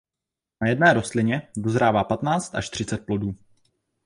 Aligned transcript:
Na 0.61 0.67
jedné 0.69 0.93
rostlině 0.93 1.47
dozrává 1.57 2.03
patnáct 2.03 2.55
až 2.55 2.69
třicet 2.69 3.05
plodů. 3.05 3.35